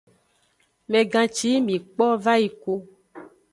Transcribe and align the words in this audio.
Megan 0.89 1.27
ci 1.35 1.47
yi 1.51 1.59
mi 1.67 1.75
kpo 1.93 2.05
vayi 2.23 2.47
ku. 2.61 2.73